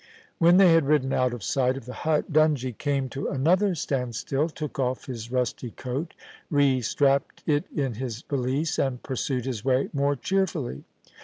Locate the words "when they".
0.39-0.73